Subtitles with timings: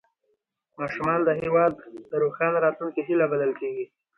[0.79, 1.73] ماشومان د هېواد
[2.09, 3.85] د روښانه راتلونکي هیله بلل کېږي